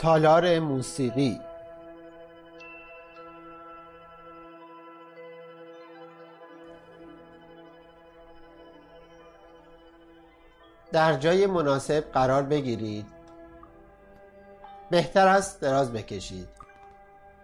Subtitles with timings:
[0.00, 1.40] تالار موسیقی.
[10.92, 13.06] در جای مناسب قرار بگیرید.
[14.90, 16.48] بهتر است دراز بکشید.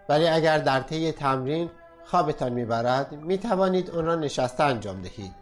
[0.08, 1.70] ولی اگر در طی تمرین
[2.04, 5.34] خوابتان می‌برد می توانید آن را نشسته انجام دهید.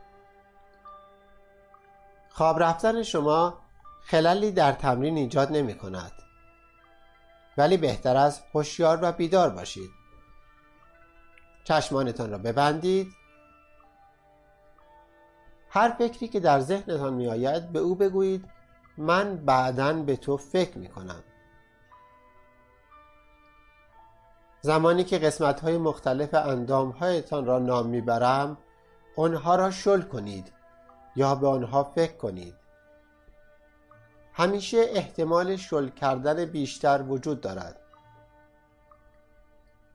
[2.28, 3.58] خواب رفتن شما
[4.04, 6.12] خلالی در تمرین ایجاد نمی کند
[7.58, 9.90] ولی بهتر است هوشیار و بیدار باشید.
[11.64, 13.12] چشمانتان را ببندید.
[15.70, 18.44] هر فکری که در ذهنتان می آید به او بگویید
[18.98, 21.24] من بعدا به تو فکر می کنم
[24.60, 28.56] زمانی که قسمت های مختلف اندام هایتان را نام می‌برم
[29.16, 30.52] آنها را شل کنید
[31.16, 32.54] یا به آنها فکر کنید.
[34.36, 37.76] همیشه احتمال شل کردن بیشتر وجود دارد.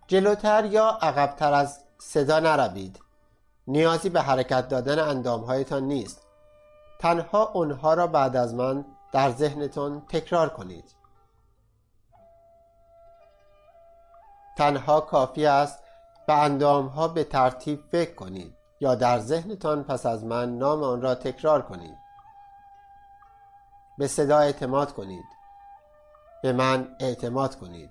[0.08, 3.00] جلوتر یا عقبتر از صدا نروید.
[3.68, 6.22] نیازی به حرکت دادن اندامهایتان نیست.
[7.00, 10.96] تنها آنها را بعد از من در ذهنتان تکرار کنید.
[14.58, 15.80] تنها کافی است
[16.28, 21.16] به اندامها به ترتیب فکر کنید یا در ذهنتان پس از من نام آن را
[21.16, 22.09] تکرار کنید.
[24.00, 25.26] به صدا اعتماد کنید.
[26.44, 27.90] به من اعتماد کنید.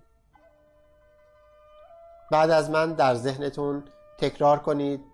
[2.30, 3.84] بعد از من در ذهنتون
[4.18, 5.04] تکرار کنید.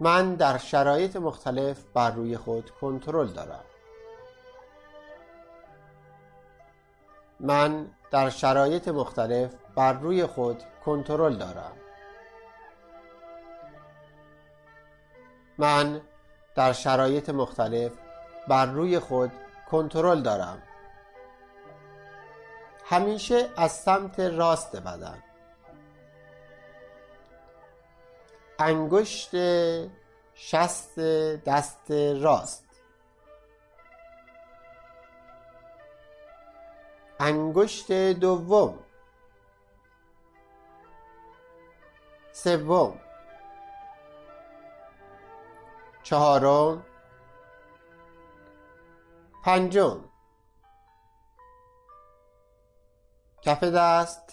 [0.00, 3.64] من در شرایط مختلف بر روی خود کنترل دارم.
[7.40, 11.72] من در شرایط مختلف بر روی خود کنترل دارم.
[15.58, 16.00] من
[16.54, 17.92] در شرایط مختلف
[18.48, 19.32] بر روی خود
[19.70, 20.62] کنترل دارم.
[22.84, 25.22] همیشه از سمت راست بدن
[28.58, 29.30] انگشت
[30.34, 30.98] شست
[31.46, 32.64] دست راست.
[37.20, 38.78] انگشت دوم.
[42.32, 43.00] سوم.
[46.02, 46.87] چهارم.
[49.44, 50.04] پنجم.
[53.42, 54.32] کف دست.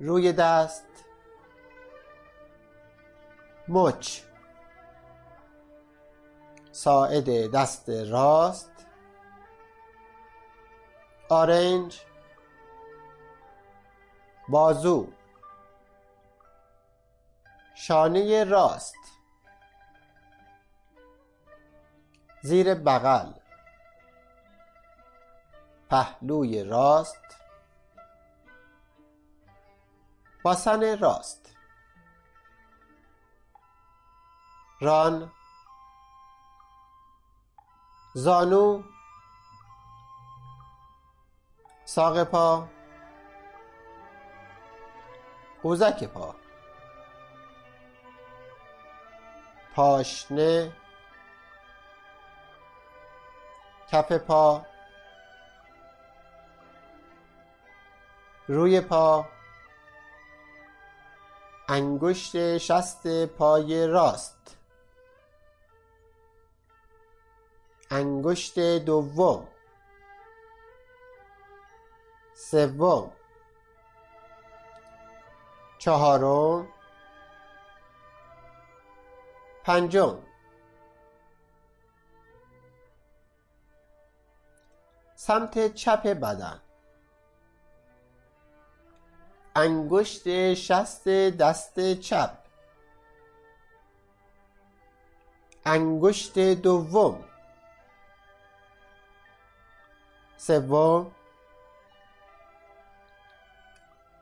[0.00, 1.04] روی دست.
[3.68, 4.20] مچ.
[6.72, 8.86] ساعد دست راست.
[11.28, 12.00] آرنج.
[14.48, 15.12] بازو.
[17.74, 19.07] شانه راست.
[22.48, 23.32] زیر بغل.
[25.90, 27.24] پهلوی راست.
[30.42, 31.56] باسن راست.
[34.80, 35.32] ران.
[38.14, 38.82] زانو.
[41.84, 42.68] ساق پا.
[45.62, 46.34] قوزک پا.
[49.74, 50.72] پاشنه.
[53.92, 54.66] کف پا.
[58.48, 59.26] روی پا.
[61.68, 64.56] انگشت شست پای راست.
[67.90, 69.48] انگشت دوم.
[72.34, 73.12] سوم.
[75.78, 76.68] چهارم.
[79.64, 80.27] پنجم.
[85.28, 86.60] سمت چپ بدن.
[89.56, 92.38] انگشت شست دست چپ.
[95.64, 97.24] انگشت دوم.
[100.36, 101.12] سوم.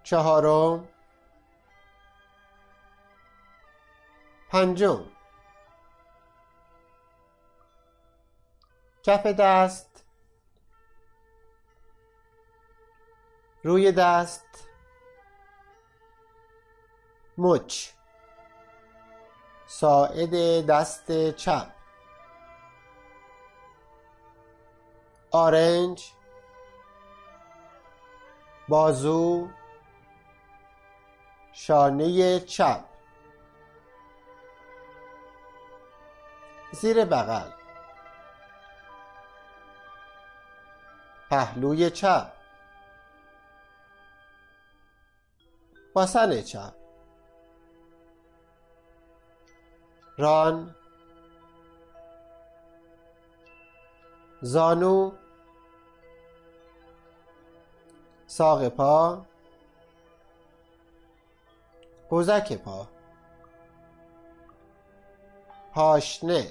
[0.03, 0.89] چهارم.
[4.51, 5.05] پنجم.
[9.03, 9.96] کف دست.
[13.67, 14.69] روی دست.
[17.39, 17.89] مچ.
[19.67, 21.67] ساعد دست چپ.
[25.31, 26.13] آرنج.
[28.69, 29.49] بازو.
[31.53, 32.85] شانه چپ.
[36.73, 37.51] زیر بغل.
[41.31, 42.36] پهلوی چپ.
[45.97, 46.75] باسن چپ
[50.19, 50.75] ران.
[54.43, 55.13] زانو.
[58.27, 59.27] ساق پا.
[62.09, 62.89] قوزک پا.
[65.75, 66.47] پاشنه.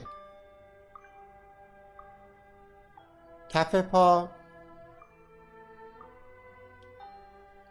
[3.49, 4.27] کف پا.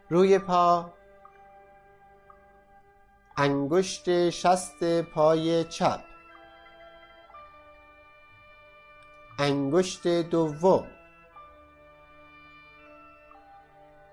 [0.09, 0.94] روی پا.
[3.37, 5.99] انگشت شست پای چپ.
[9.39, 10.87] انگشت دوم.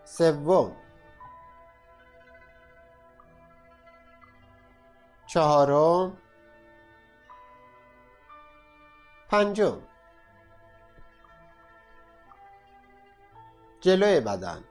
[0.05, 0.77] سوم.
[5.27, 6.17] چهارم.
[9.29, 9.83] پنجم.
[13.81, 14.65] جلوی بدن.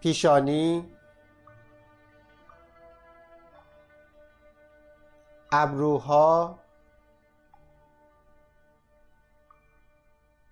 [0.00, 0.99] پیشانی.
[5.52, 6.58] ابروها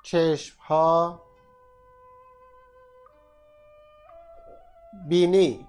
[0.03, 1.21] چشمها
[5.09, 5.67] بینی.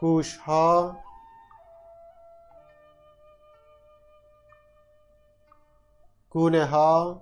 [0.00, 0.96] گوشها
[6.30, 7.20] گونه ها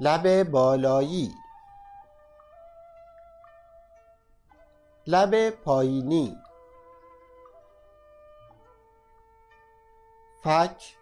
[0.00, 1.43] لب بالایی.
[5.06, 6.38] لب پایینی.
[10.44, 10.96] فک.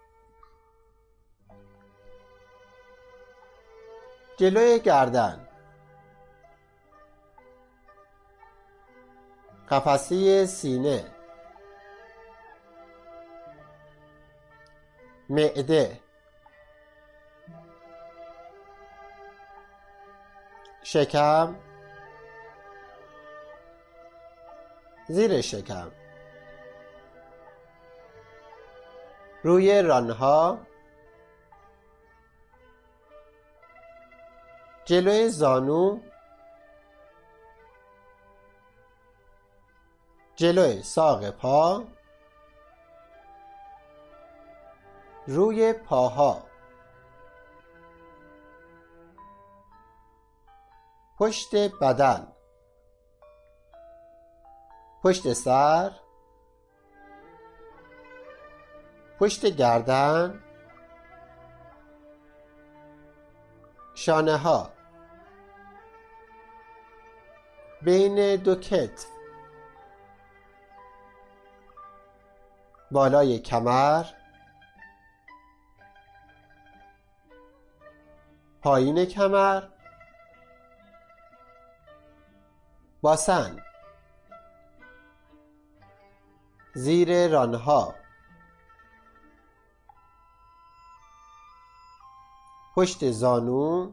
[4.36, 5.48] جلوی گردن.
[9.68, 11.04] قفسه سینه.
[15.28, 16.00] معده.
[20.82, 21.71] شکم.
[25.08, 25.90] زیر شکم.
[29.42, 30.58] روی رانها.
[34.84, 36.00] جلوی زانو.
[40.36, 41.84] جلوی ساق پا.
[45.26, 46.46] روی پاها.
[51.18, 52.31] پشت بدن.
[55.02, 55.90] پشت سر.
[59.18, 60.42] پشت گردن.
[63.94, 64.70] شانه ها.
[67.82, 69.06] بین دو کتف.
[72.90, 74.04] بالای کمر.
[78.62, 79.62] پایین کمر.
[83.02, 83.71] باسن.
[86.74, 87.94] زیر رانها.
[92.76, 93.92] پشت زانو.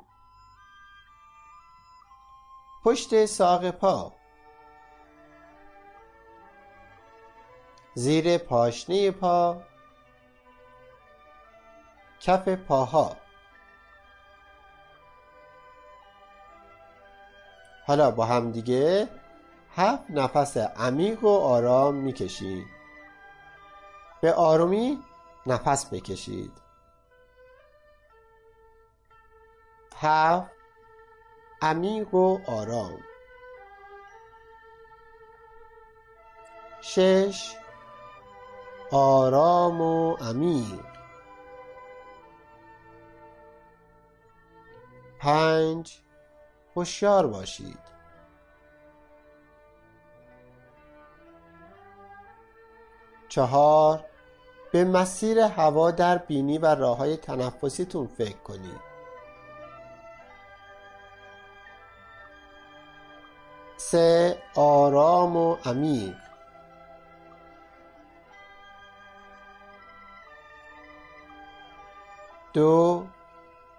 [2.83, 4.13] پشت ساق پا.
[7.93, 9.61] زیر پاشنه پا.
[12.19, 13.17] کف پاها.
[17.87, 19.09] حالا با هم دیگه
[19.79, 22.67] هفت نفس عمیق و آرام می‌کشید
[24.21, 25.03] به آرومی
[25.45, 26.51] نفس بکشید.
[29.95, 30.51] هفت
[31.61, 32.99] عمیق و آرام.
[36.81, 37.55] شش
[38.91, 40.85] آرام و عمیق.
[45.19, 45.99] پنج
[46.75, 47.88] هوشیار باشید.
[53.29, 54.05] چهار
[54.71, 58.89] به مسیر هوا در بینی و راه های تنفسیتون فکر کنید.
[63.77, 66.15] سه آرام و عمیق.
[72.53, 73.05] دو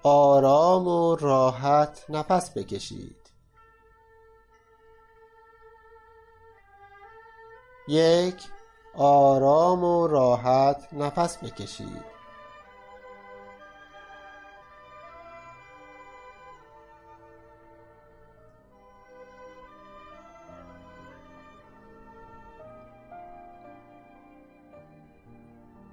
[0.03, 3.17] آرام و راحت نفس بکشید.
[7.89, 8.49] یک
[8.95, 12.21] آرام و راحت نفس بکشید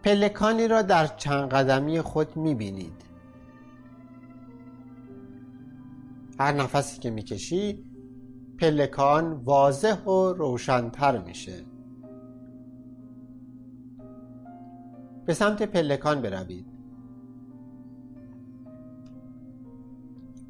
[0.03, 3.05] پلکانی را در چند قدمی خود می‌بینید.
[6.39, 7.83] هر نفسی که می‌کشی
[8.59, 11.76] پلکان واضح و روشنتر میشه.
[15.27, 16.65] به سمت پلکان بروید.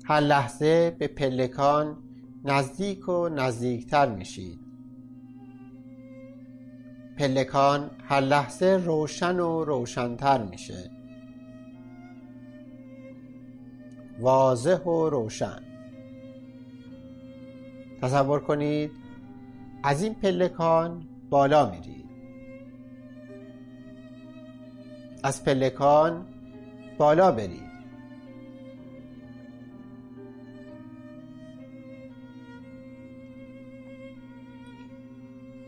[0.05, 1.97] هر لحظه به پلکان
[2.45, 4.59] نزدیک و نزدیکتر میشید.
[7.17, 10.91] پلکان هر لحظه روشن و روشنتر میشه.
[14.19, 15.61] واضح و روشن.
[18.01, 18.91] تصور کنید
[19.83, 22.06] از این پلکان بالا میرید.
[25.27, 26.25] از پلکان
[26.97, 27.67] بالا برید.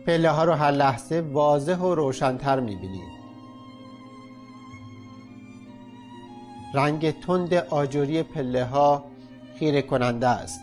[0.08, 3.20] پله ها رو هر لحظه واضح و روشنتر می‌بینید.
[6.74, 9.06] رنگ تند آجوری پله ها
[9.56, 10.62] خیره کننده است.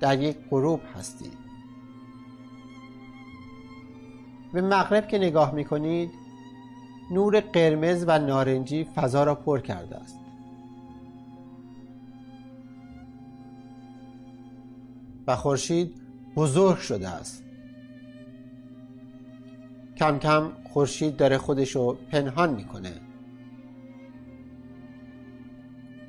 [0.00, 1.47] در یک غروب هستید.
[4.52, 6.10] به مغرب که نگاه می کنید
[7.10, 10.18] نور قرمز و نارنجی فضا را پر کرده است.
[15.26, 15.94] و خورشید
[16.36, 17.44] بزرگ شده است.
[19.96, 22.92] کم کم خورشید داره خودش رو پنهان می‌کنه.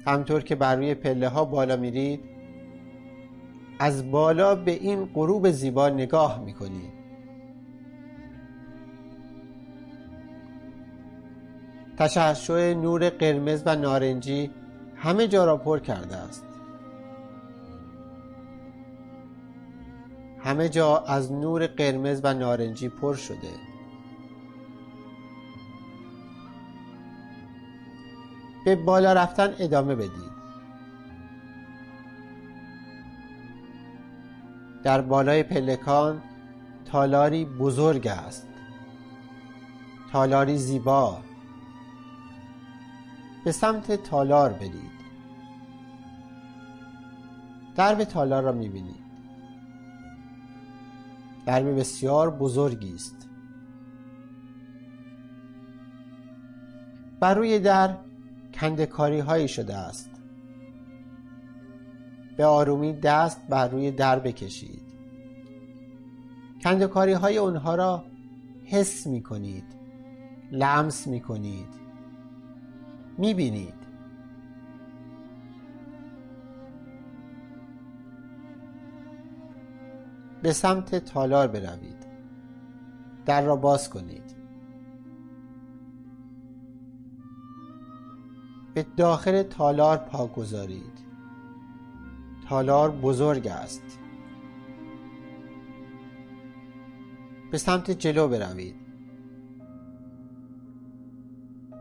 [0.08, 2.20] همطور که بر روی پله ها بالا میرید
[3.80, 6.99] از بالا به این غروب زیبا نگاه می‌کنید.
[12.00, 14.52] تشعشع نور قرمز و نارنجی
[14.96, 16.44] همه جا را پر کرده است.
[20.44, 23.52] همه جا از نور قرمز و نارنجی پر شده.
[28.66, 30.40] به بالا رفتن ادامه بدید.
[34.84, 36.22] در بالای پلکان
[36.86, 38.48] تالاری بزرگ است.
[40.12, 41.29] تالاری زیبا.
[43.46, 45.00] به سمت تالار برید.
[47.76, 49.10] درب تالار را می‌بینید.
[51.46, 53.30] درب بسیار بزرگی است.
[57.20, 57.98] بر روی در
[58.54, 60.10] کندکاری هایی شده است.
[62.38, 64.90] به آرومی دست بر روی در بکشید.
[66.64, 68.06] کندکاری های اونها را
[68.66, 69.64] حس می کنید
[70.52, 71.89] لمس می کنید
[73.20, 73.74] می بینید
[80.42, 82.06] به سمت تالار بروید.
[83.26, 84.36] در را باز کنید.
[88.74, 91.00] به داخل تالار پا گذارید.
[92.50, 94.00] تالار بزرگ است.
[97.52, 98.76] به سمت جلو بروید.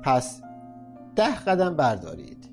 [0.02, 0.42] پس
[1.18, 2.50] ده قدم بردارید.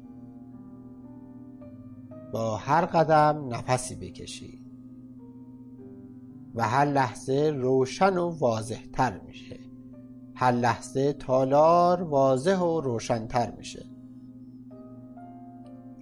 [2.34, 4.66] با هر قدم نفسی بکشید.
[6.56, 9.60] و هر لحظه روشن و واضح تر میشه.
[10.36, 13.86] هر لحظه تالار واضح و روشنتر میشه.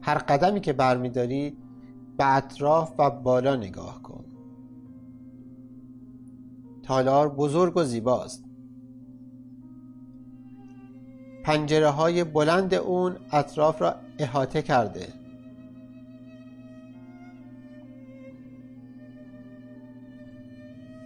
[0.02, 1.58] هر قدمی که برمیداری
[2.18, 4.26] به اطراف و بالا نگاه کن.
[6.84, 8.43] تالار بزرگ و زیباست.
[11.44, 15.08] پنجره های بلند اون اطراف را احاطه کرده.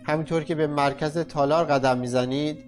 [0.04, 2.64] همینطور که به مرکز تالار قدم می‌زنید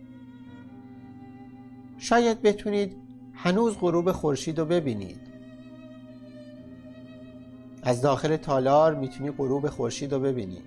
[1.97, 2.97] شاید بتونید
[3.33, 5.19] هنوز غروب خورشید رو ببینید.
[7.83, 10.61] از داخل تالار می‌تونی غروب خورشید رو ببینی.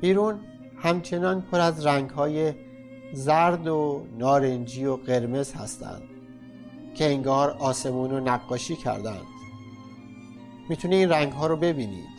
[0.00, 0.40] بیرون
[0.78, 2.54] همچنان پر از رنگ های
[3.12, 6.02] زرد و نارنجی و قرمز هستند
[6.94, 9.26] که انگار آسمون رو نقاشی کردند.
[10.68, 12.16] می‌تونی این رنگ ها رو ببینید.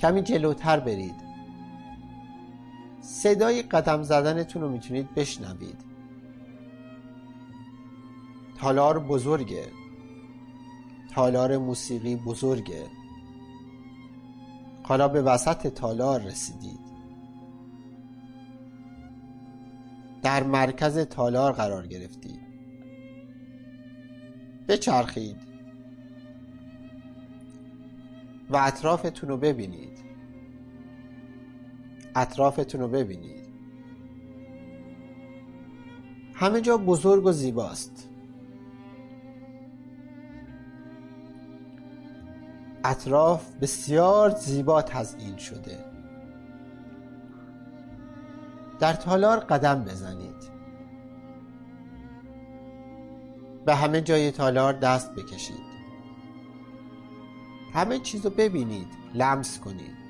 [0.00, 1.14] کمی جلوتر برید.
[3.00, 5.84] صدای قدم زدنتون رو می‌تونید بشنوید.
[8.58, 9.66] تالار بزرگه.
[11.14, 12.86] تالار موسیقی بزرگه.
[14.82, 16.89] حالا به وسط تالار رسیدید.
[20.22, 22.40] در مرکز تالار قرار گرفتید
[24.68, 25.36] بچرخید.
[28.50, 29.98] و اطرافتون رو ببینید.
[32.14, 33.48] اطرافتون رو ببینید.
[36.34, 38.08] همه جا بزرگ و زیباست.
[42.84, 45.89] اطراف بسیار زیبا تزئین شده.
[48.80, 50.50] در تالار قدم بزنید.
[53.66, 55.70] به همه جای تالار دست بکشید.
[57.74, 60.00] همه چیز رو ببینید لمس کنید.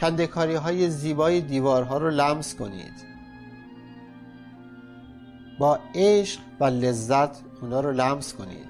[0.00, 3.08] کندکاری های زیبای دیوارها رو لمس کنید.
[5.58, 8.68] با عشق و لذت اونا رو لمس کنید.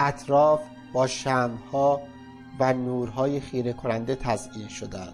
[0.00, 0.60] اطراف
[0.92, 2.00] با شمها
[2.60, 5.12] و نورهای خیره کننده تزئین شدن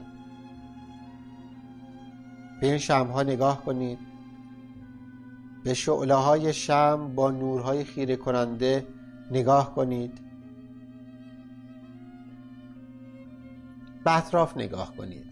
[2.61, 3.99] به این شمها نگاه کنید.
[5.65, 8.87] به شعله های شم با نورهای خیره کننده
[9.31, 10.21] نگاه کنید.
[14.05, 15.25] به اطراف نگاه کنید.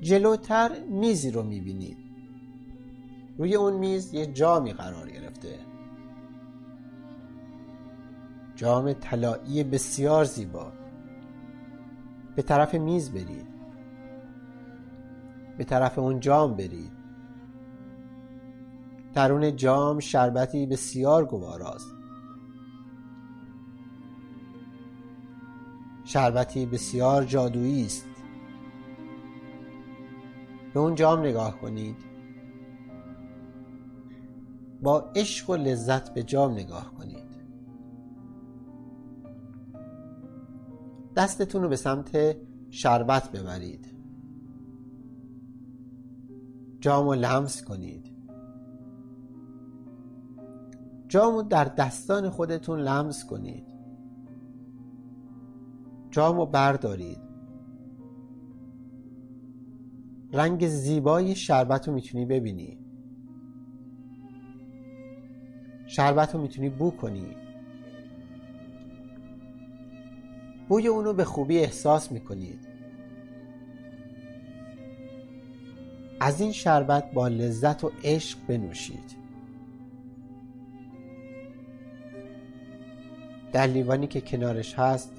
[0.00, 1.98] جلوتر میزی رو می‌بینید.
[3.38, 5.65] روی اون میز یه جامی قرار گرفته.
[8.56, 10.72] جام طلایی بسیار زیبا.
[12.36, 13.46] به طرف میز برید.
[15.58, 16.92] به طرف اون جام برید.
[19.14, 21.96] درون جام شربتی بسیار گواراست
[26.04, 28.06] شربتی بسیار جادویی است.
[30.74, 31.96] به اون جام نگاه کنید.
[34.82, 37.35] با عشق و لذت به جام نگاه کنید.
[41.16, 42.36] دستتون رو به سمت
[42.70, 43.86] شربت ببرید.
[46.80, 48.12] جام رو لمس کنید.
[51.08, 53.66] جام رو در دستان خودتون لمس کنید.
[56.10, 57.18] جام رو بردارید.
[60.32, 62.78] رنگ زیبای شربت رو می‌تونی ببینی.
[65.86, 67.45] شربت رو می‌تونی بو کنی.
[70.68, 72.68] بوی اونو به خوبی احساس می‌کنید.
[76.20, 79.16] از این شربت با لذت و عشق بنوشید.
[83.52, 85.12] در لیوانی که کنارش هست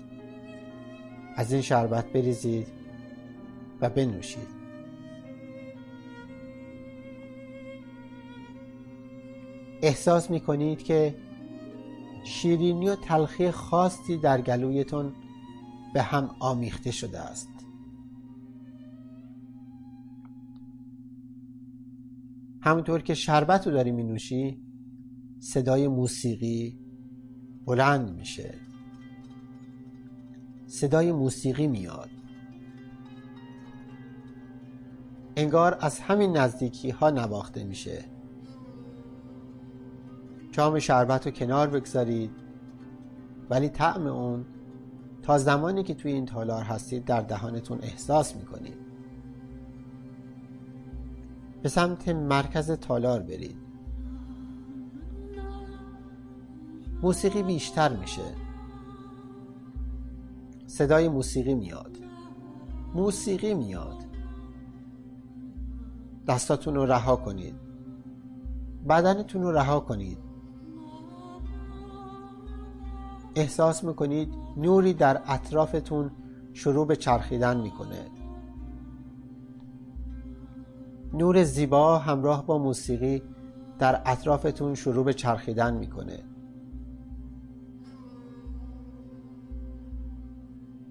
[1.35, 2.67] از این شربت بریزید
[3.81, 4.47] و بنوشید.
[9.81, 11.15] احساس می کنید که
[12.23, 15.13] شیرینی و تلخی خاصی در گلویتون
[15.93, 17.49] به هم آمیخته شده است.
[22.61, 24.61] همونطور که شربت رو داری می نوشی
[25.39, 26.79] صدای موسیقی
[27.65, 28.53] بلند میشه.
[30.67, 32.09] صدای موسیقی میاد.
[35.35, 38.05] انگار از همین نزدیکی ها نواخته میشه.
[40.51, 42.31] جام شربت رو کنار بگذارید
[43.49, 44.45] ولی طعم اون
[45.27, 48.77] تا زمانی که توی این تالار هستید در دهانتون احساس می‌کنید.
[51.61, 53.57] به سمت مرکز تالار برید.
[57.01, 58.21] موسیقی بیشتر میشه.
[60.67, 61.97] صدای موسیقی میاد.
[62.95, 63.97] موسیقی میاد.
[66.27, 67.55] دستاتون رو رها کنید.
[68.89, 70.26] بدنتون رو رها کنید.
[73.37, 76.11] احساس می‌کنید نوری در اطرافتون
[76.53, 78.05] شروع به چرخیدن می‌کنه.
[81.13, 83.21] نور زیبا همراه با موسیقی
[83.79, 86.19] در اطرافتون شروع به چرخیدن می‌کنه.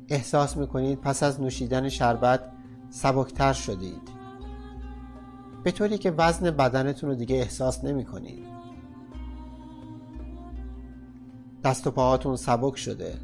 [0.09, 2.41] احساس می‌کنید پس از نوشیدن شربت
[2.91, 4.09] سبکتر شدید.
[5.65, 8.56] به طوری که وزن بدنتون رو دیگه احساس نمی کنید
[11.67, 13.19] دست و پاهاتون سبک شده.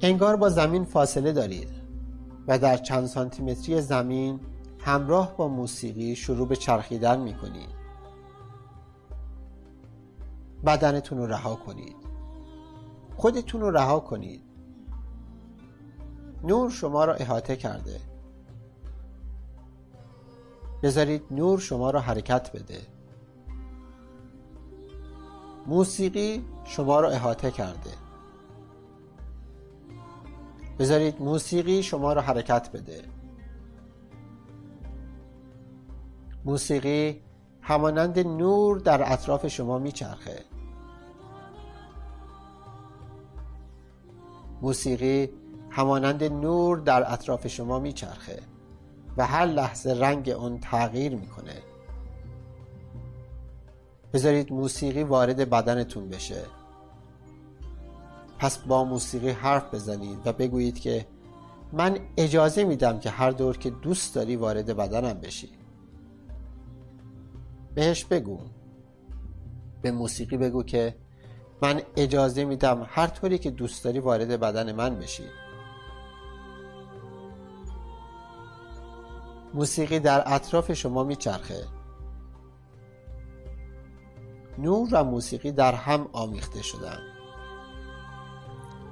[0.00, 1.68] انگار با زمین فاصله دارید
[2.48, 4.40] و در چند سانتیمتری زمین
[4.80, 7.68] همراه با موسیقی شروع به چرخیدن می کنید
[10.66, 11.96] بدنتون رو رها کنید.
[13.16, 14.42] خودتون رو رها کنید.
[16.44, 18.00] نور شما را احاطه کرده.
[20.82, 22.93] بذارید نور شما را حرکت بده.
[25.66, 27.90] موسیقی شما را احاطه کرده.
[30.78, 33.02] بذارید موسیقی شما را حرکت بده.
[36.44, 37.22] موسیقی
[37.60, 40.44] همانند نور در اطراف شما میچرخه.
[44.62, 45.30] موسیقی
[45.70, 48.42] همانند نور در اطراف شما میچرخه
[49.16, 51.73] و هر لحظه رنگ اون تغییر می‌کنه.
[54.14, 56.42] بذارید موسیقی وارد بدنتون بشه.
[58.38, 61.06] پس با موسیقی حرف بزنید و بگویید که
[61.72, 65.48] من اجازه میدم که هر دور که دوست داری وارد بدنم بشی.
[67.74, 68.38] بهش بگو.
[69.82, 70.94] به موسیقی بگو که
[71.62, 75.24] من اجازه میدم هر طوری که دوست داری وارد بدن من بشی.
[79.54, 81.73] موسیقی در اطراف شما میچرخه.
[84.58, 86.98] نور و موسیقی در هم آمیخته شدن.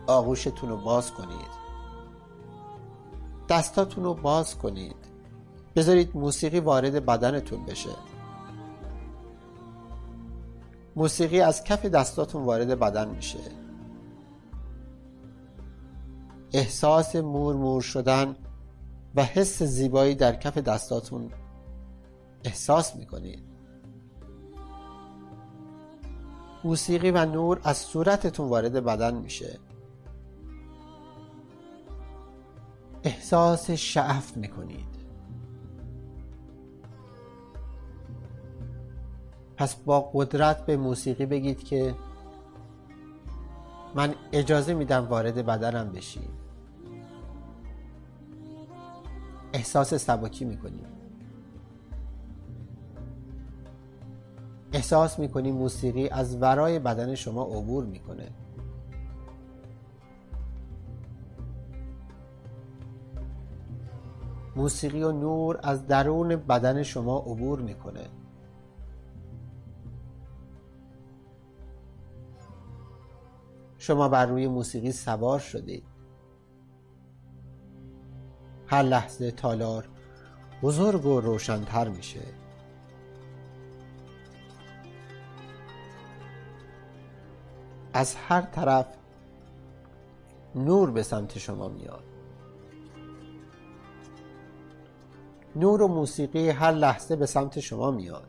[0.06, 1.62] آغوشتون رو باز کنید.
[3.48, 4.96] دستاتون رو باز کنید.
[5.76, 7.90] بذارید موسیقی وارد بدنتون بشه.
[10.96, 13.38] موسیقی از کف دستاتون وارد بدن میشه.
[16.52, 18.36] احساس مور مور شدن
[19.14, 21.30] و حس زیبایی در کف دستاتون
[22.44, 23.51] احساس می‌کنید.
[26.64, 29.58] موسیقی و نور از صورتتون وارد بدن میشه.
[33.04, 34.92] احساس شعف می‌کنید.
[39.56, 41.94] پس با قدرت به موسیقی بگید که
[43.94, 46.28] من اجازه میدم وارد بدنم بشی
[49.52, 51.01] احساس سبکی می‌کنیم.
[54.82, 58.30] احساس می‌کنی موسیقی از ورای بدن شما عبور می‌کنه.
[64.56, 68.08] موسیقی و نور از درون بدن شما عبور می‌کنه.
[73.78, 75.84] شما بر روی موسیقی سوار شدید
[78.66, 79.88] هر لحظه تالار
[80.62, 82.41] بزرگ و روشنتر میشه.
[87.92, 88.86] از هر طرف
[90.54, 92.04] نور به سمت شما میاد.
[95.56, 98.28] نور و موسیقی هر لحظه به سمت شما میاد.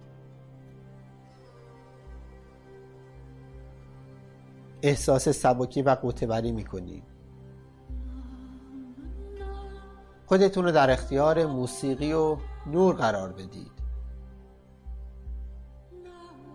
[4.82, 7.04] احساس سبکی و قوتوری می‌کنید.
[10.26, 13.73] خودتون رو در اختیار موسیقی و نور قرار بدید.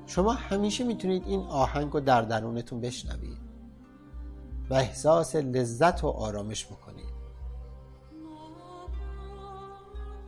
[0.09, 3.39] شما همیشه می‌تونید این آهنگ رو در درونتون بشنوید
[4.71, 7.19] و احساس لذت و آرامش بکنید.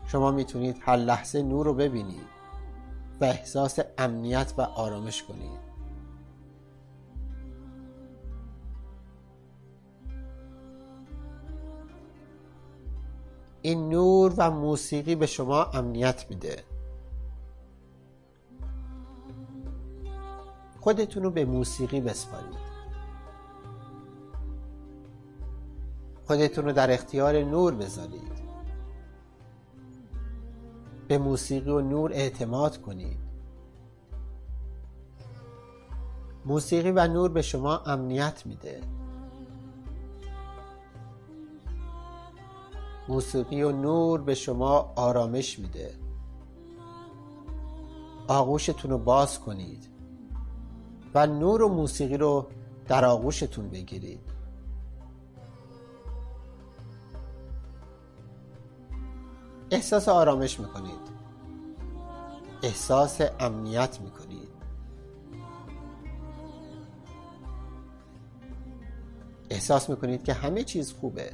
[0.06, 2.26] شما می‌تونید هر لحظه نور رو ببینید
[3.20, 5.70] و احساس امنیت و آرامش کنید.
[13.62, 16.69] این نور و موسیقی به شما امنیت میده.
[20.80, 22.70] خودتون رو به موسیقی بسپارید.
[26.26, 28.32] خودتون رو در اختیار نور بذارید.
[31.08, 33.18] به موسیقی و نور اعتماد کنید.
[36.44, 38.80] موسیقی و نور به شما امنیت میده.
[43.08, 45.94] موسیقی و نور به شما آرامش میده.
[48.28, 49.99] آغوشتون رو باز کنید.
[51.14, 52.46] و نور و موسیقی رو
[52.86, 54.20] در آغوشتون بگیرید.
[59.70, 61.20] احساس آرامش می‌کنید.
[62.62, 64.48] احساس امنیت می‌کنید.
[69.50, 71.32] احساس می‌کنید که همه چیز خوبه.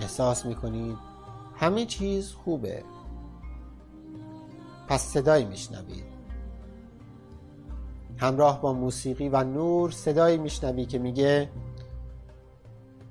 [0.00, 0.96] احساس می‌کنید
[1.56, 2.84] همه چیز خوبه.
[4.88, 6.04] پس صدایی میشنوید
[8.18, 11.50] همراه با موسیقی و نور صدایی میشنوی که میگه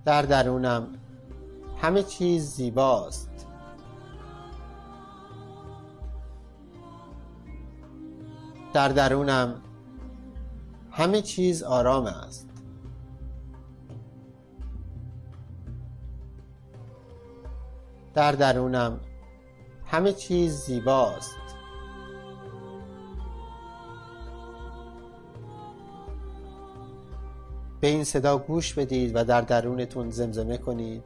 [0.05, 0.87] در درونم
[1.81, 3.29] همه چیز زیباست.
[8.73, 9.61] در درونم
[10.91, 12.49] همه چیز آرام است.
[18.13, 18.99] در درونم
[19.85, 21.46] همه چیز زیباست.
[27.87, 31.03] به این صدا گوش بدید و در درونتون زمزمه کنید.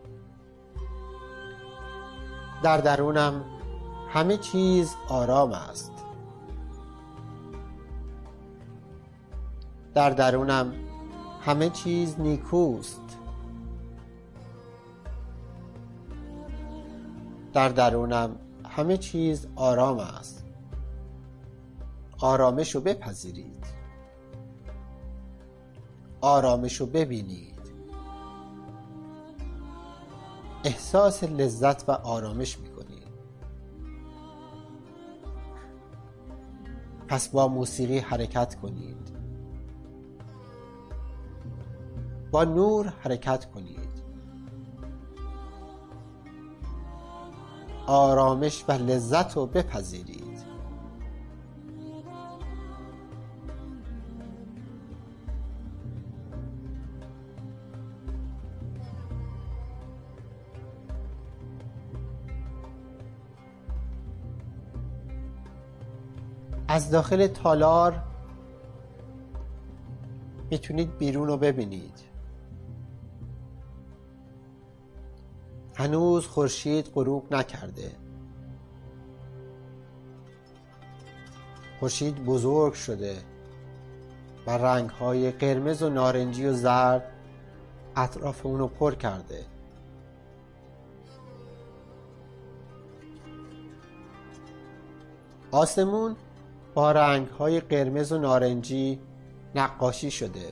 [2.63, 3.45] در درونم
[4.09, 5.91] همه چیز آرام است.
[9.93, 10.73] در درونم
[11.41, 13.17] همه چیز نیکوست.
[17.53, 18.35] در درونم
[18.69, 20.45] همه چیز آرام است.
[22.19, 23.80] آرامش رو بپذیرید.
[26.21, 27.61] آرامش رو ببینید.
[30.63, 33.07] احساس لذت و آرامش می‌کنید.
[37.07, 39.11] پس با موسیقی حرکت کنید.
[42.31, 43.91] با نور حرکت کنید.
[47.87, 50.30] آرامش و لذت رو بپذیرید.
[66.71, 68.03] از داخل تالار
[70.51, 71.99] می‌تونید بیرون رو ببینید.
[75.75, 77.91] هنوز خورشید غروب نکرده.
[81.79, 83.17] خورشید بزرگ شده
[84.47, 87.03] و رنگهای قرمز و نارنجی و زرد
[87.95, 89.45] اطراف اونو پر کرده.
[95.51, 96.15] آسمون
[96.73, 98.99] با رنگهای قرمز و نارنجی
[99.55, 100.51] نقاشی شده.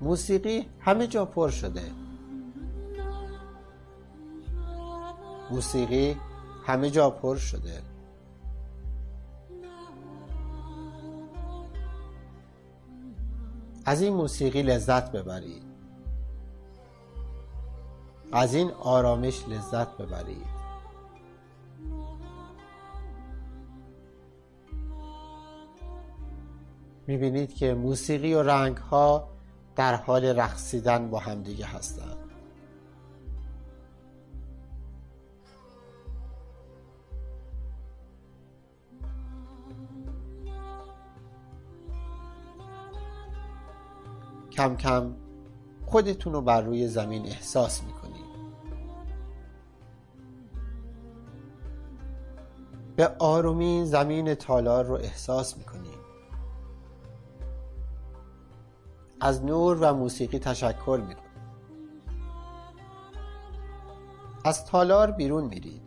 [0.00, 1.82] موسیقی همه جا پر شده.
[5.50, 6.16] موسیقی
[6.66, 7.82] همه جا پر شده.
[13.84, 15.62] از این موسیقی لذت ببرید.
[18.32, 20.59] از این آرامش لذت ببرید.
[27.10, 29.28] می‌بینید که موسیقی و رنگ ها
[29.76, 32.16] در حال رقصیدن با همدیگه هستند.
[44.50, 45.14] کم کم
[45.86, 48.30] خودتون رو بر روی زمین احساس می‌کنید.
[52.96, 55.89] به آرومی زمین تالار رو احساس می‌کنید.
[59.20, 61.30] از نور و موسیقی تشکر می‌کنید
[64.44, 65.82] از تالار بیرون میرید.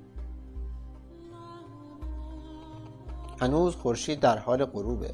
[3.42, 5.14] هنوز خورشید در حال غروبه.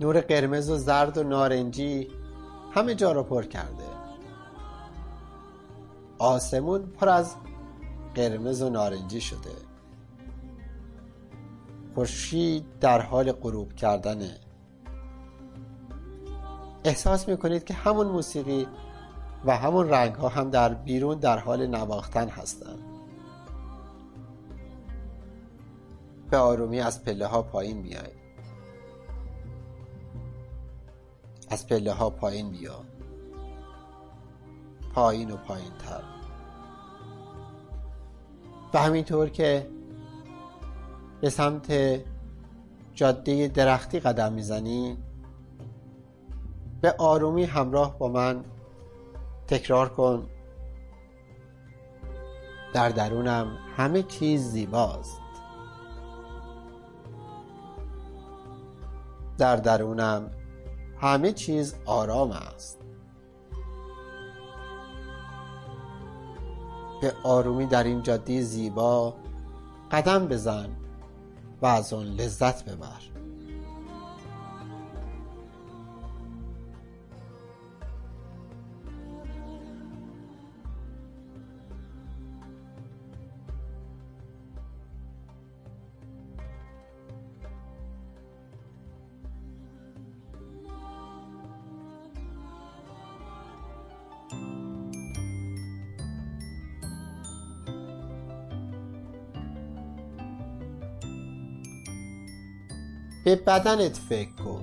[0.00, 2.08] نور قرمز و زرد و نارنجی
[2.72, 3.84] همه جا رو پر کرده.
[6.18, 7.34] آسمون پر از
[8.14, 9.65] قرمز و نارنجی شده.
[11.96, 14.36] خورشید در حال غروب کردنه
[16.84, 18.66] احساس می‌کنید که همون موسیقی
[19.44, 22.78] و همون رنگ ها هم در بیرون در حال نواختن هستند
[26.30, 28.16] به آرومی از پله ها پایین بیایید.
[31.50, 32.84] از پله ها پایین بیا
[34.94, 36.02] پایین و پایین تر
[38.74, 39.76] و همینطور که
[41.20, 41.72] به سمت
[42.94, 44.98] جاده درختی قدم می‌زنی.
[46.80, 48.44] به آرومی همراه با من
[49.46, 50.26] تکرار کن.
[52.74, 55.20] در درونم همه چیز زیباست.
[59.38, 60.30] در درونم
[61.00, 62.78] همه چیز آرام است.
[67.00, 69.14] به آرومی در این جاده زیبا
[69.90, 70.85] قدم بزن.
[71.62, 73.15] و از آن لذت ببر.
[103.26, 104.62] به بدنت فکر کن.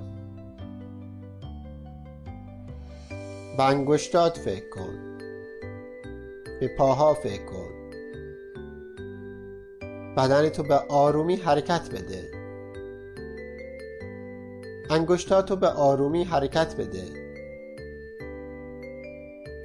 [3.57, 5.17] به انگشتات فکر کن.
[6.59, 7.69] به پاها فکر کن.
[10.17, 12.31] بدنتو به آرومی حرکت بده.
[14.89, 17.03] انگشتاتو به آرومی حرکت بده.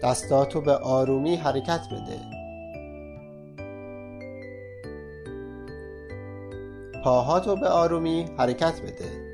[0.02, 2.37] دستاتو به آرومی حرکت بده.
[7.04, 9.28] پاهاتو به آرومی حرکت بده.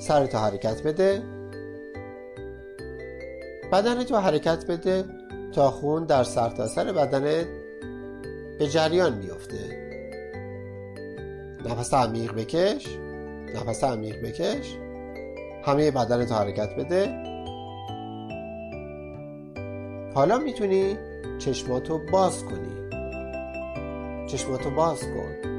[0.00, 1.22] سرتو حرکت بده.
[3.72, 5.04] بدنتو حرکت بده
[5.54, 7.46] تا خون در سرتاسر سر بدنت
[8.58, 9.82] به جریان بیفته.
[11.64, 12.86] نفس عمیق بکش.
[13.54, 14.76] نفس عمیق بکش.
[15.64, 17.08] همه بدنتو حرکت بده.
[20.14, 20.96] حالا می‌تونی
[21.38, 22.90] چشماتو باز کنی.
[24.26, 25.51] چشماتو باز کن.